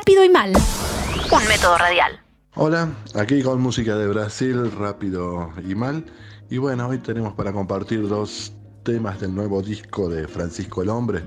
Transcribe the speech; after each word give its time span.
Rápido 0.00 0.24
y 0.24 0.30
Mal. 0.30 0.52
Un 1.30 1.46
método 1.46 1.76
radial. 1.76 2.18
Hola, 2.54 2.88
aquí 3.16 3.42
con 3.42 3.60
música 3.60 3.98
de 3.98 4.08
Brasil, 4.08 4.72
rápido 4.72 5.50
y 5.62 5.74
mal. 5.74 6.06
Y 6.48 6.56
bueno, 6.56 6.88
hoy 6.88 6.96
tenemos 7.00 7.34
para 7.34 7.52
compartir 7.52 8.08
dos 8.08 8.50
temas 8.82 9.20
del 9.20 9.34
nuevo 9.34 9.60
disco 9.60 10.08
de 10.08 10.26
Francisco 10.26 10.80
el 10.80 10.88
Hombre, 10.88 11.22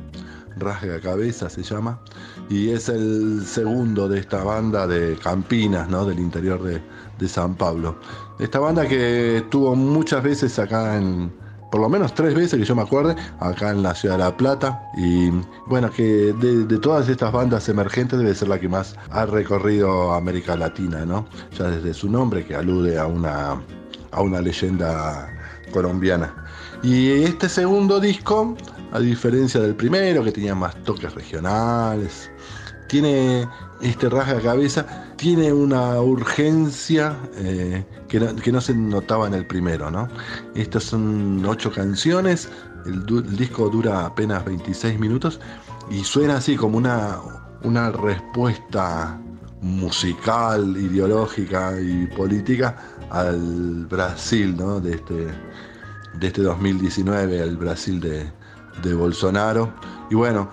Rasga 0.57 0.99
Cabeza 0.99 1.51
se 1.51 1.61
llama, 1.61 2.01
y 2.49 2.69
es 2.69 2.89
el 2.89 3.45
segundo 3.45 4.09
de 4.09 4.21
esta 4.21 4.43
banda 4.43 4.87
de 4.87 5.17
Campinas, 5.17 5.87
¿no? 5.87 6.03
del 6.03 6.17
interior 6.17 6.63
de, 6.63 6.81
de 7.19 7.27
San 7.27 7.53
Pablo. 7.55 7.99
Esta 8.39 8.57
banda 8.57 8.87
que 8.87 9.37
estuvo 9.37 9.75
muchas 9.75 10.23
veces 10.23 10.57
acá 10.57 10.97
en, 10.97 11.31
por 11.73 11.81
lo 11.81 11.89
menos 11.89 12.13
tres 12.13 12.35
veces 12.35 12.59
que 12.59 12.65
yo 12.65 12.75
me 12.75 12.83
acuerde, 12.83 13.15
acá 13.39 13.71
en 13.71 13.81
la 13.81 13.95
ciudad 13.95 14.19
de 14.19 14.23
La 14.25 14.37
Plata. 14.37 14.79
Y 14.95 15.31
bueno, 15.65 15.89
que 15.89 16.31
de, 16.31 16.77
todas 16.77 17.09
estas 17.09 17.31
bandas 17.31 17.67
emergentes 17.67 18.19
debe 18.19 18.35
ser 18.35 18.49
la 18.49 18.59
que 18.59 18.69
más 18.69 18.95
ha 19.09 19.25
recorrido 19.25 20.13
América 20.13 20.55
Latina, 20.55 21.03
¿no? 21.03 21.25
Ya 21.57 21.71
desde 21.71 21.95
su 21.95 22.11
nombre, 22.11 22.45
que 22.45 22.53
alude 22.53 22.99
a 22.99 23.07
una, 23.07 23.59
a 24.11 24.21
una 24.21 24.39
leyenda 24.39 25.27
colombiana. 25.71 26.45
Y 26.83 27.09
este 27.23 27.49
segundo 27.49 27.99
disco, 27.99 28.55
a 28.91 28.99
diferencia 28.99 29.59
del 29.59 29.73
primero, 29.73 30.23
que 30.23 30.31
tenía 30.31 30.53
más 30.53 30.75
toques 30.83 31.11
regionales, 31.15 32.29
tiene 32.87 33.47
este 33.81 34.09
rasga 34.09 34.39
cabeza, 34.41 34.85
tiene 35.23 35.53
una 35.53 36.01
urgencia 36.01 37.17
eh, 37.37 37.85
que, 38.09 38.19
no, 38.51 38.59
se 38.59 38.75
notaba 38.75 39.25
en 39.25 39.33
el 39.33 39.47
primero, 39.47 39.89
¿no? 39.89 40.09
Estas 40.53 40.83
son 40.83 41.45
ocho 41.45 41.71
canciones, 41.71 42.49
el, 42.85 43.05
disco 43.37 43.69
dura 43.69 44.05
apenas 44.05 44.43
26 44.43 44.99
minutos 44.99 45.39
y 45.89 46.03
suena 46.03 46.35
así 46.35 46.57
como 46.57 46.77
una, 46.77 47.19
una 47.63 47.89
respuesta 47.91 49.17
musical, 49.61 50.75
ideológica 50.75 51.79
y 51.79 52.05
política 52.07 52.75
al 53.09 53.85
Brasil, 53.85 54.57
¿no? 54.57 54.81
De 54.81 54.95
este, 54.95 55.27
de 56.19 56.27
este 56.27 56.41
2019, 56.41 57.41
al 57.41 57.55
Brasil 57.55 58.01
de, 58.01 58.29
de 58.83 58.93
Bolsonaro. 58.93 59.73
Y 60.09 60.15
bueno, 60.15 60.49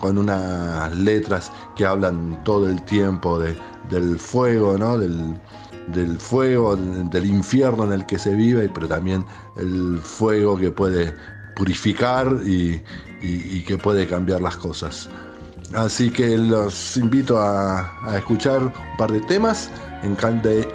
con 0.00 0.18
unas 0.18 0.96
letras 0.96 1.50
que 1.76 1.86
hablan 1.86 2.42
todo 2.44 2.68
el 2.68 2.82
tiempo 2.82 3.38
de, 3.38 3.56
del 3.90 4.18
fuego, 4.18 4.78
¿no? 4.78 4.98
Del, 4.98 5.34
del 5.88 6.18
fuego, 6.18 6.76
del 6.76 7.26
infierno 7.26 7.84
en 7.84 7.92
el 7.92 8.06
que 8.06 8.18
se 8.18 8.34
vive, 8.34 8.70
pero 8.72 8.88
también 8.88 9.24
el 9.56 9.98
fuego 9.98 10.56
que 10.56 10.70
puede 10.70 11.14
purificar 11.56 12.40
y, 12.44 12.82
que 13.66 13.78
puede 13.78 14.06
cambiar 14.06 14.42
las 14.42 14.56
cosas. 14.56 15.08
Así 15.74 16.10
que 16.10 16.36
los 16.36 16.96
invito 16.96 17.38
a, 17.38 17.90
escuchar 18.16 18.62
un 18.64 18.72
par 18.98 19.10
de 19.10 19.20
temas. 19.22 19.70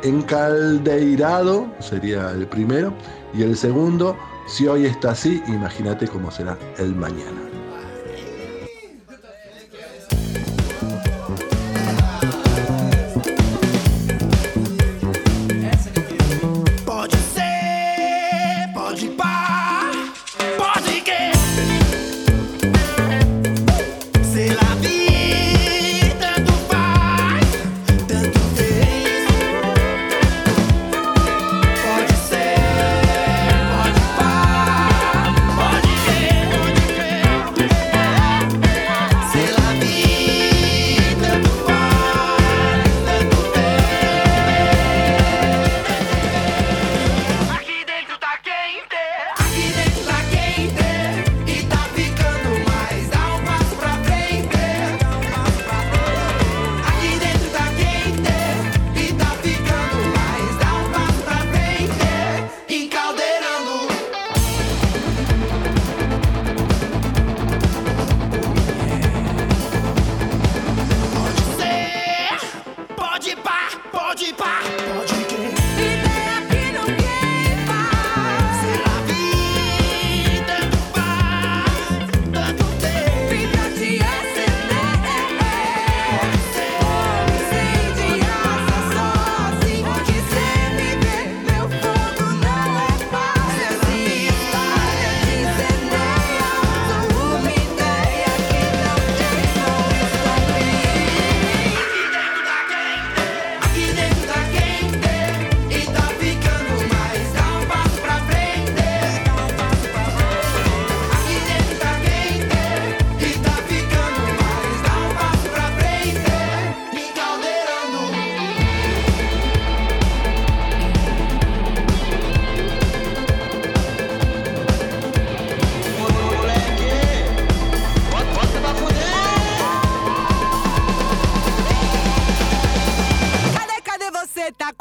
encaldeirado 0.04 1.68
sería 1.80 2.32
el 2.32 2.48
primero. 2.48 2.94
Y 3.34 3.44
el 3.44 3.56
segundo, 3.56 4.18
si 4.48 4.68
hoy 4.68 4.88
está 4.88 5.12
así, 5.12 5.44
imagínate 5.48 6.08
cómo 6.08 6.32
será 6.32 6.58
el 6.80 6.96
mañana. 6.96 7.59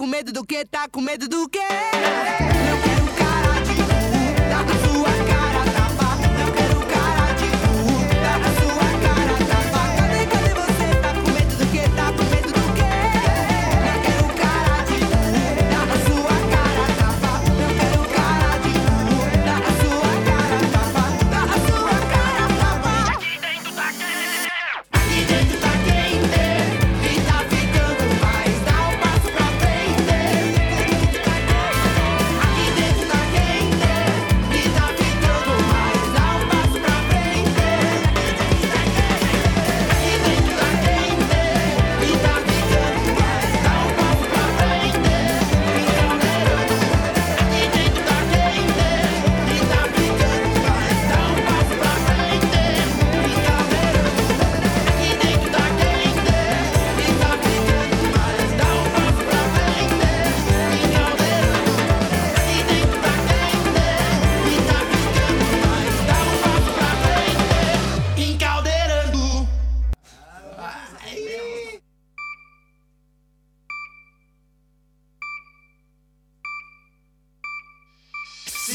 Com 0.08 0.12
medo 0.12 0.32
do 0.32 0.42
que? 0.42 0.64
Tá 0.64 0.88
com 0.88 1.02
medo 1.02 1.28
do 1.28 1.46
que? 1.50 1.58
Não 1.58 3.14
quero 3.14 3.27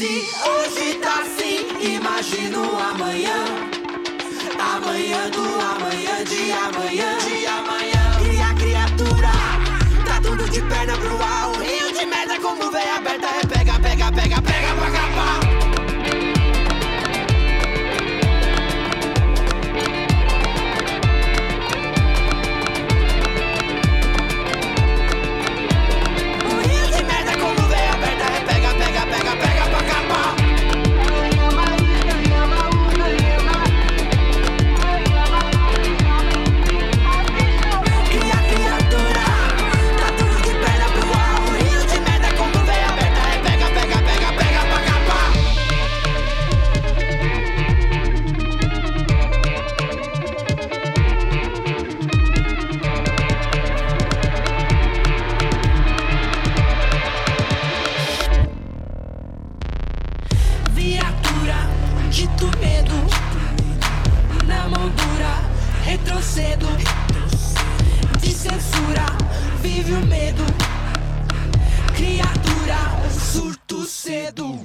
Se 0.04 0.28
hoje 0.50 0.98
tá 0.98 1.22
assim, 1.22 1.64
imagino 1.80 2.60
amanhã. 2.78 3.42
Amanhã 4.60 5.30
do 5.30 5.40
amanhã, 5.40 6.22
de 6.24 6.52
amanhã, 6.52 7.16
de 7.20 7.46
amanhã. 7.46 8.18
Cria 8.22 8.54
criatura, 8.54 9.32
tá 10.04 10.20
tudo 10.22 10.46
de 10.50 10.60
perna 10.60 10.94
pro 10.98 11.22
ar. 11.22 11.43
Dito 62.14 62.46
medo, 62.60 62.94
na 64.46 64.68
mão 64.68 64.88
dura, 64.88 65.34
retrocedo. 65.82 66.64
De 68.20 68.30
censura, 68.30 69.04
vive 69.60 69.94
o 69.94 70.06
medo. 70.06 70.44
Criatura, 71.96 73.10
surto 73.10 73.84
cedo. 73.84 74.60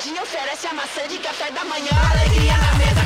dia 0.00 0.22
oferece 0.22 0.66
a 0.66 0.72
maçã 0.72 1.06
de 1.08 1.18
café 1.18 1.50
da 1.50 1.62
manhã, 1.64 1.90
alegria 2.10 2.56
na 2.56 2.74
mesa. 2.78 2.99